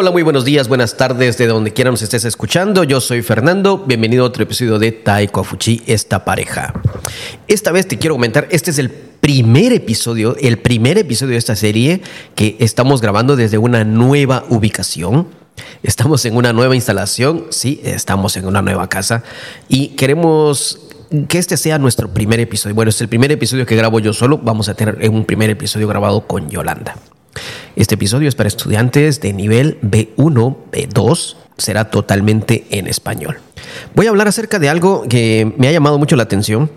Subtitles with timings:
[0.00, 2.84] Hola, muy buenos días, buenas tardes, de donde quiera nos estés escuchando.
[2.84, 6.72] Yo soy Fernando, bienvenido a otro episodio de Taiko Afuchi, esta pareja.
[7.48, 11.56] Esta vez te quiero comentar, este es el primer episodio, el primer episodio de esta
[11.56, 12.00] serie
[12.36, 15.26] que estamos grabando desde una nueva ubicación.
[15.82, 19.24] Estamos en una nueva instalación, sí, estamos en una nueva casa
[19.68, 20.78] y queremos
[21.26, 22.76] que este sea nuestro primer episodio.
[22.76, 24.38] Bueno, es el primer episodio que grabo yo solo.
[24.38, 26.94] Vamos a tener un primer episodio grabado con Yolanda.
[27.78, 31.36] Este episodio es para estudiantes de nivel B1, B2.
[31.58, 33.38] Será totalmente en español.
[33.94, 36.72] Voy a hablar acerca de algo que me ha llamado mucho la atención.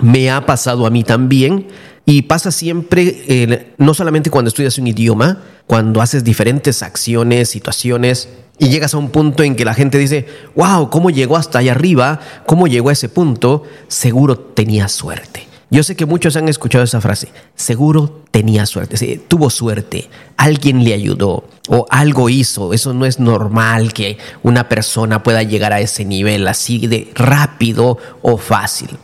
[0.00, 1.68] Me ha pasado a mí también.
[2.04, 8.28] Y pasa siempre, eh, no solamente cuando estudias un idioma, cuando haces diferentes acciones, situaciones,
[8.58, 11.70] y llegas a un punto en que la gente dice, wow, ¿cómo llegó hasta allá
[11.70, 12.18] arriba?
[12.46, 13.62] ¿Cómo llegó a ese punto?
[13.86, 15.49] Seguro tenía suerte.
[15.72, 20.94] Yo sé que muchos han escuchado esa frase, seguro tenía suerte, tuvo suerte, alguien le
[20.94, 22.72] ayudó o algo hizo.
[22.72, 27.98] Eso no es normal que una persona pueda llegar a ese nivel así de rápido
[28.20, 28.98] o fácil.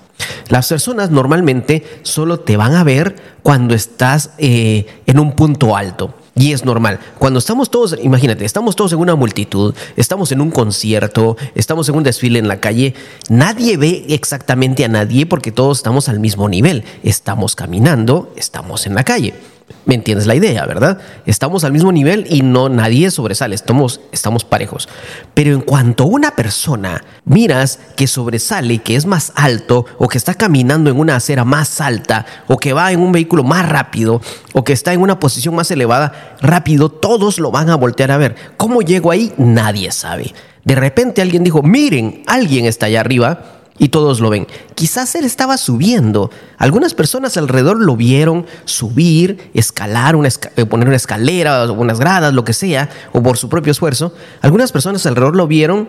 [0.48, 6.14] Las personas normalmente solo te van a ver cuando estás eh, en un punto alto.
[6.38, 7.00] Y es normal.
[7.18, 11.94] Cuando estamos todos, imagínate, estamos todos en una multitud, estamos en un concierto, estamos en
[11.94, 12.94] un desfile en la calle,
[13.30, 16.84] nadie ve exactamente a nadie porque todos estamos al mismo nivel.
[17.02, 19.55] Estamos caminando, estamos en la calle.
[19.84, 20.98] ¿Me entiendes la idea, verdad?
[21.26, 24.88] Estamos al mismo nivel y no nadie sobresale, estamos, estamos parejos.
[25.34, 30.34] Pero en cuanto una persona miras que sobresale, que es más alto, o que está
[30.34, 34.20] caminando en una acera más alta, o que va en un vehículo más rápido,
[34.52, 38.18] o que está en una posición más elevada, rápido, todos lo van a voltear a
[38.18, 38.36] ver.
[38.56, 39.32] ¿Cómo llego ahí?
[39.36, 40.32] Nadie sabe.
[40.64, 44.46] De repente alguien dijo, miren, alguien está allá arriba y todos lo ven.
[44.74, 46.30] Quizás él estaba subiendo.
[46.58, 52.44] Algunas personas alrededor lo vieron subir, escalar, una eh, poner una escalera, unas gradas, lo
[52.44, 54.12] que sea, o por su propio esfuerzo.
[54.42, 55.88] Algunas personas alrededor lo vieron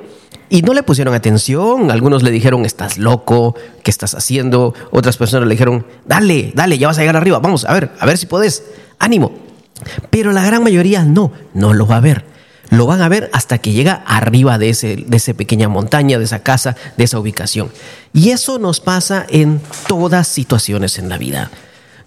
[0.49, 1.91] y no le pusieron atención.
[1.91, 4.73] Algunos le dijeron, estás loco, ¿qué estás haciendo?
[4.91, 8.05] Otras personas le dijeron, dale, dale, ya vas a llegar arriba, vamos, a ver, a
[8.05, 8.63] ver si puedes,
[8.99, 9.31] ánimo.
[10.09, 12.36] Pero la gran mayoría no, no lo va a ver
[12.69, 16.25] lo van a ver hasta que llega arriba de, ese, de esa pequeña montaña, de
[16.25, 17.71] esa casa, de esa ubicación.
[18.13, 21.51] Y eso nos pasa en todas situaciones en la vida.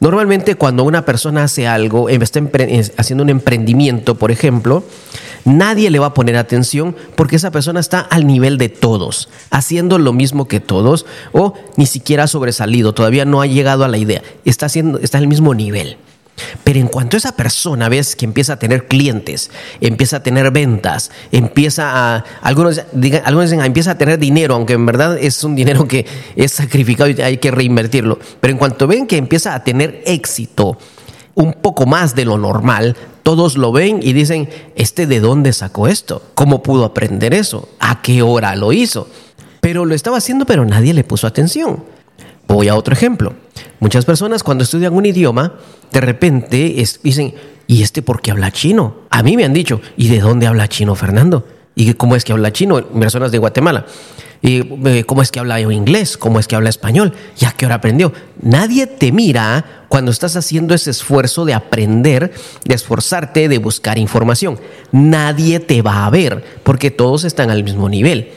[0.01, 2.41] Normalmente cuando una persona hace algo, está
[2.97, 4.83] haciendo un emprendimiento, por ejemplo,
[5.45, 9.99] nadie le va a poner atención porque esa persona está al nivel de todos, haciendo
[9.99, 13.99] lo mismo que todos o ni siquiera ha sobresalido, todavía no ha llegado a la
[13.99, 15.99] idea, está, haciendo, está al mismo nivel.
[16.65, 21.11] Pero en cuanto esa persona ves que empieza a tener clientes, empieza a tener ventas,
[21.33, 22.81] empieza a, algunos,
[23.25, 26.07] algunos dicen, empieza a tener dinero, aunque en verdad es un dinero que
[26.37, 28.19] es sacrificado y hay que reinvertirlo.
[28.41, 30.79] Pero en cuanto ven que empieza a tener éxito,
[31.35, 35.89] un poco más de lo normal, todos lo ven y dicen, ¿este de dónde sacó
[35.89, 36.23] esto?
[36.35, 37.69] ¿Cómo pudo aprender eso?
[37.79, 39.09] ¿A qué hora lo hizo?
[39.61, 41.85] Pero lo estaba haciendo, pero nadie le puso atención.
[42.47, 43.35] Voy a otro ejemplo.
[43.81, 45.55] Muchas personas cuando estudian un idioma,
[45.91, 47.35] de repente dicen,
[47.67, 48.99] ¿y este por qué habla chino?
[49.11, 51.47] A mí me han dicho, ¿y de dónde habla chino Fernando?
[51.75, 52.85] ¿Y cómo es que habla chino?
[52.85, 53.87] Personas de Guatemala.
[54.43, 56.17] ¿Y eh, cómo es que habla inglés?
[56.17, 57.13] ¿Cómo es que habla español?
[57.39, 58.13] ¿Y a qué hora aprendió?
[58.41, 62.33] Nadie te mira cuando estás haciendo ese esfuerzo de aprender,
[62.65, 64.59] de esforzarte, de buscar información.
[64.93, 68.33] Nadie te va a ver porque todos están al mismo nivel.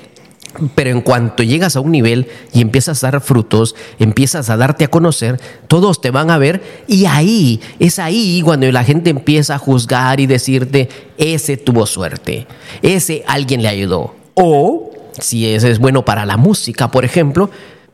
[0.75, 4.85] Pero en cuanto llegas a un nivel y empiezas a dar frutos, empiezas a darte
[4.85, 9.55] a conocer, todos te van a ver y ahí, es ahí cuando la gente empieza
[9.55, 12.45] a juzgar y decirte, ese tuvo suerte,
[12.81, 14.15] ese alguien le ayudó.
[14.35, 17.49] O si ese es bueno para la música, por ejemplo,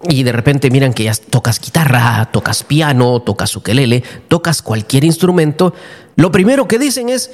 [0.08, 5.74] y de repente miran que ya tocas guitarra, tocas piano, tocas ukelele, tocas cualquier instrumento,
[6.20, 7.32] lo primero que dicen es,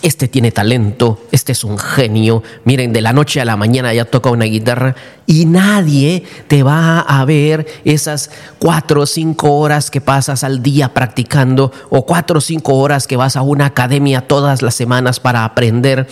[0.00, 4.04] este tiene talento, este es un genio, miren, de la noche a la mañana ya
[4.04, 10.00] toca una guitarra y nadie te va a ver esas cuatro o cinco horas que
[10.00, 14.62] pasas al día practicando o cuatro o cinco horas que vas a una academia todas
[14.62, 16.08] las semanas para aprender.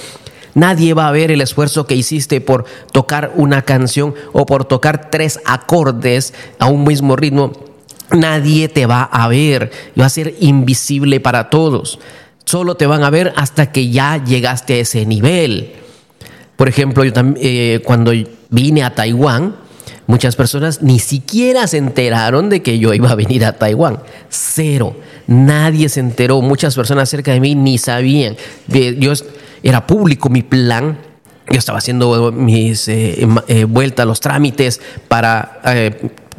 [0.54, 5.10] Nadie va a ver el esfuerzo que hiciste por tocar una canción o por tocar
[5.10, 7.52] tres acordes a un mismo ritmo.
[8.12, 12.00] Nadie te va a ver, va a ser invisible para todos.
[12.44, 15.72] Solo te van a ver hasta que ya llegaste a ese nivel.
[16.56, 18.12] Por ejemplo, yo eh, cuando
[18.50, 19.56] vine a Taiwán,
[20.06, 24.00] muchas personas ni siquiera se enteraron de que yo iba a venir a Taiwán.
[24.28, 24.96] Cero.
[25.26, 26.42] Nadie se enteró.
[26.42, 28.36] Muchas personas cerca de mí ni sabían.
[28.68, 29.12] Yo
[29.62, 30.98] era público mi plan.
[31.48, 35.60] Yo estaba haciendo mis eh, eh, vueltas, los trámites para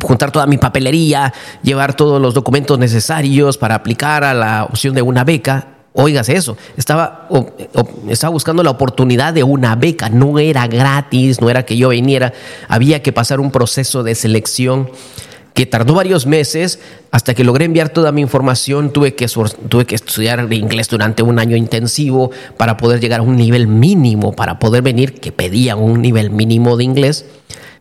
[0.01, 1.33] juntar toda mi papelería,
[1.63, 6.55] llevar todos los documentos necesarios para aplicar a la opción de una beca Oigas eso,
[6.77, 7.27] estaba,
[8.07, 12.31] estaba buscando la oportunidad de una beca, no era gratis, no era que yo viniera,
[12.69, 14.89] había que pasar un proceso de selección
[15.53, 16.79] que tardó varios meses
[17.11, 18.93] hasta que logré enviar toda mi información.
[18.93, 19.27] Tuve que,
[19.67, 24.33] tuve que estudiar inglés durante un año intensivo para poder llegar a un nivel mínimo,
[24.33, 27.25] para poder venir, que pedían un nivel mínimo de inglés.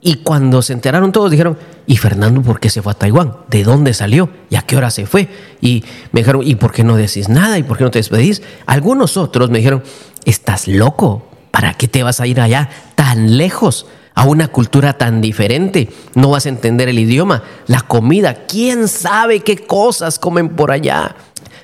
[0.02, 3.36] Y cuando se enteraron todos, dijeron, ¿y Fernando por qué se fue a Taiwán?
[3.48, 4.30] ¿De dónde salió?
[4.48, 5.28] ¿Y a qué hora se fue?
[5.60, 7.58] Y me dijeron, ¿y por qué no decís nada?
[7.58, 8.42] ¿Y por qué no te despedís?
[8.66, 9.82] Algunos otros me dijeron,
[10.24, 11.26] ¿estás loco?
[11.50, 13.86] ¿Para qué te vas a ir allá tan lejos?
[14.12, 15.88] a una cultura tan diferente.
[16.14, 21.16] No vas a entender el idioma, la comida, quién sabe qué cosas comen por allá.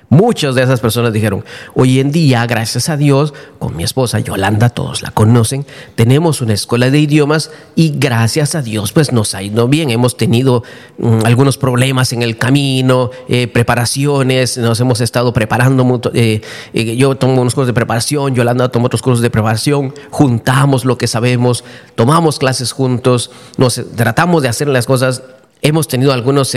[0.08, 1.44] Muchas de esas personas dijeron,
[1.74, 5.66] hoy en día, gracias a Dios, con mi esposa Yolanda, todos la conocen,
[5.96, 9.90] tenemos una escuela de idiomas y gracias a Dios, pues nos ha ido bien.
[9.90, 10.62] Hemos tenido
[10.98, 16.00] mm, algunos problemas en el camino, eh, preparaciones, nos hemos estado preparando.
[16.14, 16.40] Eh,
[16.72, 20.98] eh, yo tomo unos cursos de preparación, Yolanda toma otros cursos de preparación, juntamos lo
[20.98, 21.64] que sabemos,
[21.96, 25.24] tomamos clases juntos, nos tratamos de hacer las cosas.
[25.62, 26.54] Hemos tenido algunos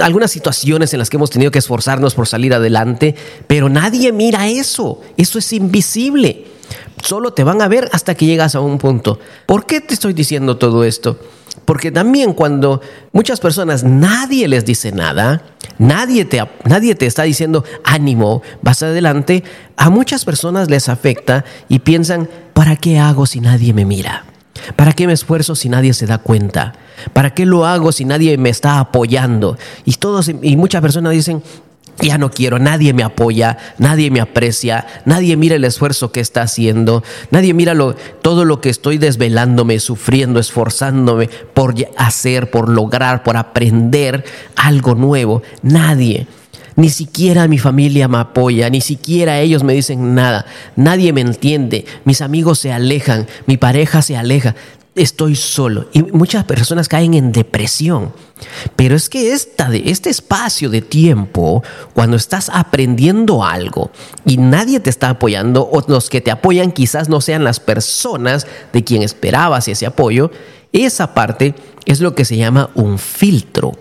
[0.00, 3.14] algunas situaciones en las que hemos tenido que esforzarnos por salir adelante,
[3.46, 6.46] pero nadie mira eso, eso es invisible.
[7.02, 9.18] Solo te van a ver hasta que llegas a un punto.
[9.46, 11.18] ¿Por qué te estoy diciendo todo esto?
[11.64, 12.80] Porque también cuando
[13.12, 15.42] muchas personas nadie les dice nada,
[15.78, 19.44] nadie te, nadie te está diciendo ánimo, vas adelante,
[19.76, 24.31] a muchas personas les afecta y piensan, ¿para qué hago si nadie me mira?
[24.76, 26.74] ¿Para qué me esfuerzo si nadie se da cuenta?
[27.12, 29.56] ¿Para qué lo hago si nadie me está apoyando?
[29.84, 31.42] Y todos y muchas personas dicen,
[32.00, 36.42] ya no quiero, nadie me apoya, nadie me aprecia, nadie mira el esfuerzo que está
[36.42, 43.22] haciendo, nadie mira lo, todo lo que estoy desvelándome, sufriendo, esforzándome por hacer, por lograr,
[43.22, 44.24] por aprender
[44.56, 45.42] algo nuevo.
[45.62, 46.26] Nadie.
[46.76, 50.46] Ni siquiera mi familia me apoya, ni siquiera ellos me dicen nada.
[50.76, 51.84] Nadie me entiende.
[52.04, 54.54] Mis amigos se alejan, mi pareja se aleja.
[54.94, 55.86] Estoy solo.
[55.92, 58.12] Y muchas personas caen en depresión.
[58.76, 61.62] Pero es que esta, este espacio de tiempo,
[61.94, 63.90] cuando estás aprendiendo algo
[64.26, 68.46] y nadie te está apoyando, o los que te apoyan quizás no sean las personas
[68.72, 70.30] de quien esperabas ese apoyo,
[70.72, 71.54] esa parte
[71.86, 73.72] es lo que se llama un filtro.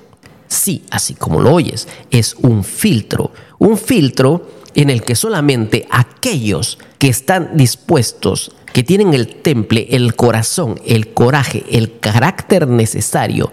[0.52, 3.32] Sí, así como lo oyes, es un filtro.
[3.58, 10.14] Un filtro en el que solamente aquellos que están dispuestos, que tienen el temple, el
[10.14, 13.50] corazón, el coraje, el carácter necesario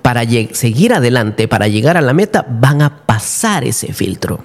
[0.00, 4.44] para seguir adelante, para llegar a la meta, van a pasar ese filtro.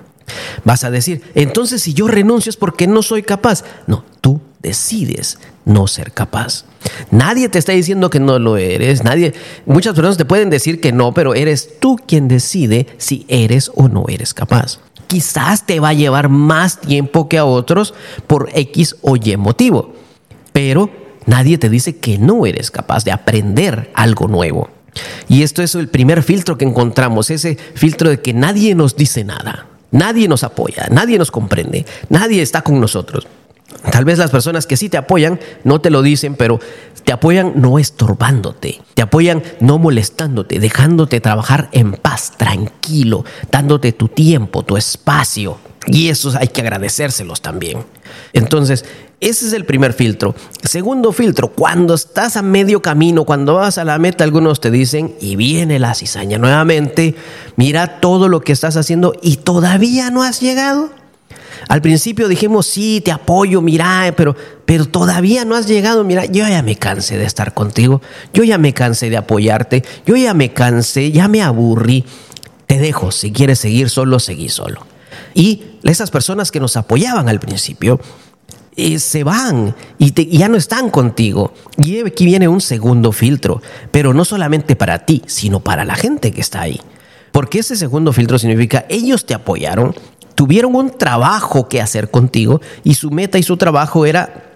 [0.64, 3.64] Vas a decir, entonces si yo renuncio es porque no soy capaz.
[3.86, 6.66] No, tú decides no ser capaz.
[7.12, 9.34] Nadie te está diciendo que no lo eres, nadie,
[9.66, 13.88] muchas personas te pueden decir que no, pero eres tú quien decide si eres o
[13.88, 14.80] no eres capaz.
[15.08, 17.94] Quizás te va a llevar más tiempo que a otros
[18.28, 19.94] por X o Y motivo,
[20.52, 20.90] pero
[21.26, 24.70] nadie te dice que no eres capaz de aprender algo nuevo.
[25.28, 29.24] Y esto es el primer filtro que encontramos, ese filtro de que nadie nos dice
[29.24, 33.28] nada, nadie nos apoya, nadie nos comprende, nadie está con nosotros.
[33.92, 36.60] Tal vez las personas que sí te apoyan no te lo dicen, pero
[37.04, 44.08] te apoyan no estorbándote, te apoyan no molestándote, dejándote trabajar en paz, tranquilo, dándote tu
[44.08, 45.58] tiempo, tu espacio.
[45.86, 47.84] Y eso hay que agradecérselos también.
[48.32, 48.86] Entonces,
[49.20, 50.34] ese es el primer filtro.
[50.64, 55.16] Segundo filtro, cuando estás a medio camino, cuando vas a la meta, algunos te dicen,
[55.20, 57.16] y viene la cizaña nuevamente,
[57.58, 60.90] mira todo lo que estás haciendo y todavía no has llegado.
[61.68, 66.48] Al principio dijimos, sí, te apoyo, mira, pero, pero todavía no has llegado, mira, yo
[66.48, 68.02] ya me cansé de estar contigo,
[68.34, 72.06] yo ya me cansé de apoyarte, yo ya me cansé, ya me aburrí.
[72.68, 74.86] Te dejo, si quieres seguir solo, seguí solo.
[75.34, 78.00] Y esas personas que nos apoyaban al principio,
[78.76, 81.54] eh, se van y, y, ya no están contigo.
[81.78, 86.32] Y aquí viene un segundo filtro, pero no solamente para ti, sino para la gente
[86.32, 86.80] que está ahí.
[87.32, 89.96] Porque ese segundo filtro significa ellos te apoyaron,
[90.36, 94.54] tuvieron un trabajo que hacer contigo y su meta y su trabajo era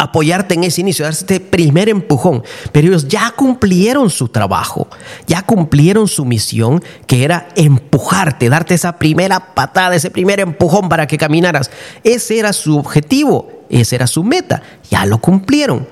[0.00, 2.42] apoyarte en ese inicio, darte este primer empujón.
[2.72, 4.88] Pero ellos ya cumplieron su trabajo,
[5.26, 11.06] ya cumplieron su misión, que era empujarte, darte esa primera patada, ese primer empujón para
[11.06, 11.70] que caminaras.
[12.02, 15.86] Ese era su objetivo, esa era su meta, ya lo cumplieron.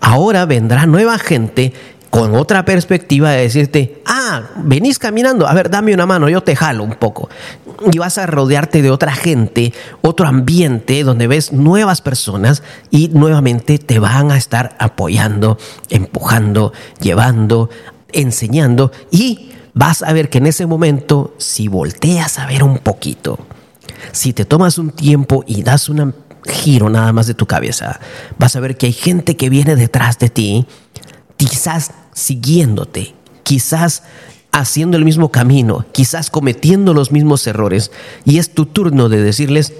[0.00, 1.72] Ahora vendrá nueva gente
[2.10, 6.56] con otra perspectiva de decirte, ah, venís caminando, a ver, dame una mano, yo te
[6.56, 7.28] jalo un poco.
[7.92, 13.78] Y vas a rodearte de otra gente, otro ambiente donde ves nuevas personas y nuevamente
[13.78, 15.58] te van a estar apoyando,
[15.90, 17.70] empujando, llevando,
[18.12, 23.38] enseñando y vas a ver que en ese momento, si volteas a ver un poquito,
[24.12, 28.00] Si te tomas un tiempo y das un giro nada más de tu cabeza,
[28.38, 30.66] vas a ver que hay gente que viene detrás de ti,
[31.38, 33.14] quizás siguiéndote,
[33.44, 34.02] quizás
[34.52, 37.90] haciendo el mismo camino, quizás cometiendo los mismos errores,
[38.26, 39.72] y es tu turno de decirles,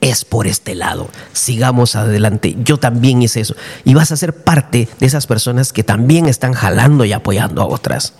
[0.00, 3.54] es por este lado, sigamos adelante, yo también hice eso,
[3.84, 7.66] y vas a ser parte de esas personas que también están jalando y apoyando a
[7.66, 8.14] otras.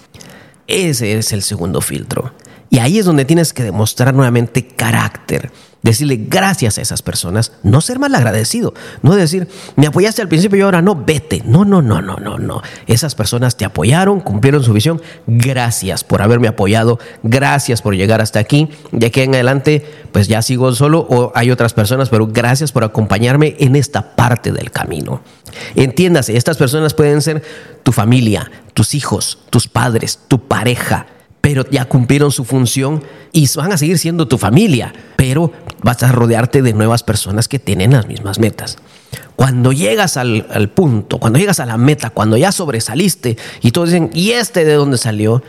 [0.66, 2.32] Ese es el segundo filtro.
[2.70, 5.52] Y ahí es donde tienes que demostrar nuevamente carácter
[5.84, 8.72] decirle gracias a esas personas, no ser mal agradecido,
[9.02, 11.42] no decir, me apoyaste al principio y ahora no, vete.
[11.44, 12.62] No, no, no, no, no, no.
[12.86, 15.02] Esas personas te apoyaron, cumplieron su visión.
[15.26, 18.70] Gracias por haberme apoyado, gracias por llegar hasta aquí.
[18.92, 22.82] De aquí en adelante, pues ya sigo solo o hay otras personas, pero gracias por
[22.82, 25.20] acompañarme en esta parte del camino.
[25.74, 27.42] Entiéndase, estas personas pueden ser
[27.82, 31.06] tu familia, tus hijos, tus padres, tu pareja,
[31.44, 36.10] pero ya cumplieron su función y van a seguir siendo tu familia, pero vas a
[36.10, 38.78] rodearte de nuevas personas que tienen las mismas metas.
[39.36, 44.08] Cuando llegas al, punto, cuando llegas a la meta, cuando ya sobresaliste y todos dicen,
[44.14, 45.42] ¿y este de dónde salió?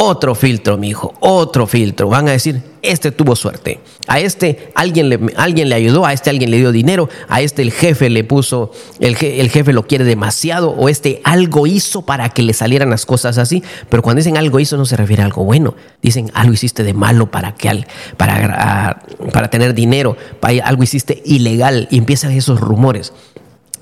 [0.00, 2.08] Otro filtro, mi hijo, otro filtro.
[2.08, 3.80] Van a decir, este tuvo suerte.
[4.06, 7.62] A este alguien le, alguien le ayudó, a este alguien le dio dinero, a este
[7.62, 12.42] el jefe le puso, el, jefe lo quiere demasiado, o este algo hizo para que
[12.42, 13.64] le salieran las cosas así.
[13.88, 15.74] Pero cuando dicen algo hizo no se refiere a algo bueno.
[16.00, 17.84] Dicen algo hiciste de malo para, que,
[18.16, 19.02] para,
[19.32, 20.16] para tener dinero,
[20.62, 23.12] algo hiciste ilegal y empiezan esos rumores.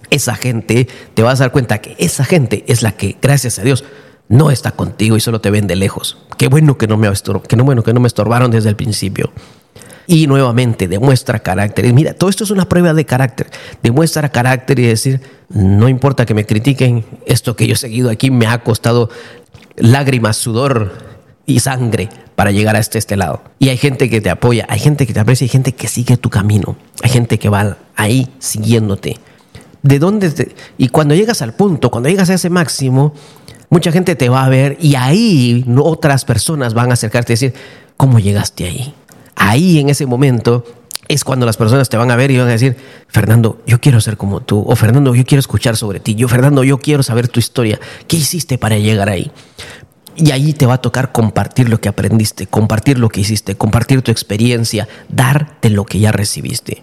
[0.09, 3.65] Esa gente, te vas a dar cuenta que esa gente es la que, gracias a
[3.65, 3.85] Dios,
[4.29, 6.19] no está contigo y solo te ven de lejos.
[6.37, 7.11] Qué bueno que no me,
[7.49, 9.33] que no, bueno, que no me estorbaron desde el principio.
[10.09, 11.93] Y nuevamente demuestra carácter.
[11.93, 13.51] Mira, todo esto es una prueba de carácter.
[13.83, 18.31] Demuestra carácter y decir, no importa que me critiquen, esto que yo he seguido aquí
[18.31, 19.11] me ha costado
[19.77, 20.93] lágrimas, sudor
[21.45, 23.43] y sangre para llegar a este, lado.
[23.59, 26.17] Y hay gente que te apoya, hay gente que te aprecia, hay gente que sigue
[26.17, 29.19] tu camino, hay gente que va ahí siguiéndote.
[29.83, 30.55] ¿De dónde?
[30.79, 33.15] y cuando llegas al punto, cuando llegas a ese máximo,
[33.71, 37.55] mucha gente te va a ver y ahí otras personas van a acercarte y decir,
[37.97, 38.95] ¿cómo llegaste ahí?
[39.35, 40.65] Ahí en ese momento
[41.09, 42.77] es cuando las personas te van a ver y van a decir,
[43.09, 46.65] Fernando, yo quiero ser como tú, o Fernando, yo quiero escuchar sobre ti, yo, Fernando,
[46.65, 49.31] yo quiero saber tu historia, ¿qué hiciste para llegar ahí?
[50.17, 54.03] Y ahí te va a tocar compartir lo que aprendiste, compartir lo que hiciste, compartir
[54.03, 56.83] tu experiencia, darte lo que ya recibiste.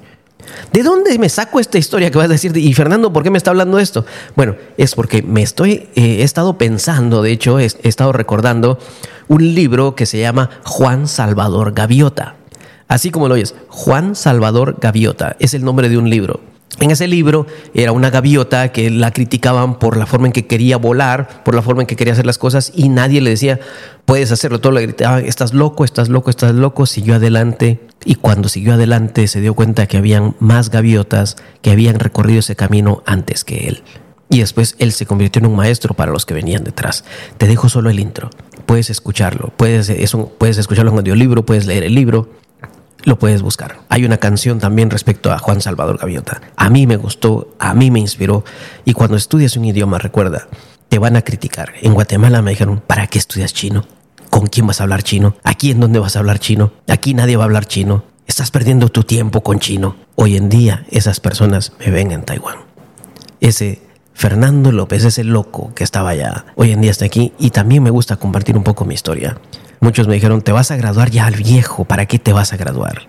[0.72, 2.56] ¿De dónde me saco esta historia que vas a decir?
[2.58, 4.06] Y Fernando, ¿por qué me está hablando esto?
[4.36, 8.80] Bueno, es porque me estoy, eh, he estado pensando, de hecho, he, he estado recordando
[9.28, 12.36] un libro que se llama Juan Salvador Gaviota.
[12.88, 16.53] Así como lo oyes, Juan Salvador Gaviota es el nombre de un libro.
[16.80, 20.78] En ese libro era una gaviota que la criticaban por la forma en que quería
[20.78, 23.60] volar, por la forma en que quería hacer las cosas y nadie le decía,
[24.06, 24.60] puedes hacerlo.
[24.60, 26.86] Todo le gritaban, estás loco, estás loco, estás loco.
[26.86, 32.00] Siguió adelante y cuando siguió adelante se dio cuenta que habían más gaviotas que habían
[32.00, 33.84] recorrido ese camino antes que él.
[34.30, 37.06] Y después él se convirtió en un maestro para los que venían detrás.
[37.38, 38.32] Te dejo solo el intro.
[38.66, 39.54] Puedes escucharlo.
[39.56, 42.30] Puedes, eso, puedes escucharlo en audiolibro, puedes leer el libro
[43.04, 43.80] lo puedes buscar.
[43.90, 46.42] Hay una canción también respecto a Juan Salvador Gaviota.
[46.56, 48.44] A mí me gustó, a mí me inspiró.
[48.86, 50.48] Y cuando estudias un idioma, recuerda,
[50.90, 51.74] te van a criticar.
[51.82, 53.86] En Guatemala me dijeron, ¿para qué estudias chino?
[54.30, 55.36] ¿Con quién vas a hablar chino?
[55.44, 56.74] ¿Aquí en dónde vas a hablar chino?
[56.88, 58.06] Aquí nadie va a hablar chino.
[58.26, 59.96] Estás perdiendo tu tiempo con chino.
[60.16, 62.58] Hoy en día esas personas me ven en Taiwán.
[63.42, 63.82] Ese
[64.14, 67.90] Fernando López, ese loco que estaba allá, hoy en día está aquí y también me
[67.90, 69.38] gusta compartir un poco mi historia.
[69.84, 72.56] Muchos me dijeron, te vas a graduar ya al viejo, ¿para qué te vas a
[72.56, 73.02] graduar?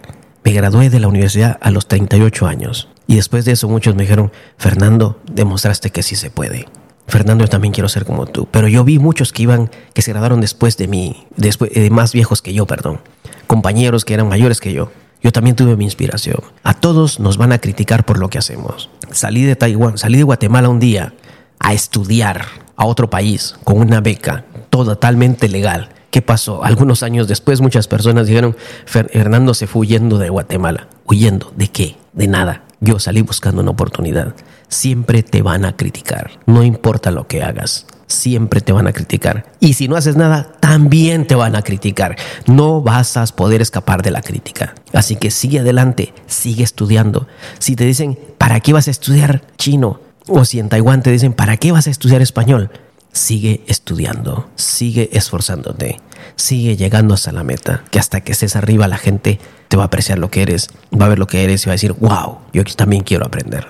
[0.43, 2.88] Me gradué de la universidad a los 38 años.
[3.07, 6.66] Y después de eso muchos me dijeron, Fernando, demostraste que sí se puede.
[7.07, 8.49] Fernando, yo también quiero ser como tú.
[8.50, 12.12] Pero yo vi muchos que iban, que se graduaron después de mí, después, eh, más
[12.12, 12.99] viejos que yo, perdón.
[13.47, 14.90] Compañeros que eran mayores que yo.
[15.23, 16.40] Yo también tuve mi inspiración.
[16.64, 18.90] A todos nos van a criticar por lo que hacemos.
[19.12, 21.14] Salí de Taiwán, salí de Guatemala un día
[21.61, 26.62] a estudiar a otro país con una beca totalmente legal ¿Qué pasó?
[26.62, 28.56] Algunos años después muchas personas dijeron,
[28.87, 30.87] Fernando se fue huyendo de Guatemala.
[31.06, 31.52] ¿Huyendo?
[31.56, 31.97] ¿De qué?
[32.12, 32.62] De nada.
[32.78, 34.33] Yo salí buscando una oportunidad.
[34.68, 36.30] Siempre te van a criticar.
[36.47, 37.87] No importa lo que hagas.
[38.06, 39.47] Siempre te van a criticar.
[39.59, 42.14] Y si no haces nada, también te van a criticar.
[42.47, 44.76] No vas a poder escapar de la crítica.
[44.92, 47.26] Así que sigue adelante, sigue estudiando.
[47.59, 49.99] Si te dicen, ¿para qué vas a estudiar chino?
[50.28, 52.71] O si en Taiwán te dicen, ¿para qué vas a estudiar español?
[53.14, 56.00] Sigue estudiando, sigue esforzándote,
[56.37, 59.87] sigue llegando hasta la meta, que hasta que estés arriba la gente te va a
[59.87, 62.38] apreciar lo que eres, va a ver lo que eres y va a decir, wow,
[62.52, 63.68] yo también quiero aprender.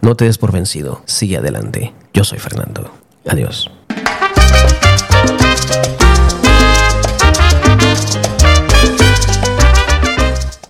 [0.00, 1.92] No te des por vencido, sigue adelante.
[2.14, 2.94] Yo soy Fernando.
[3.26, 3.70] Adiós.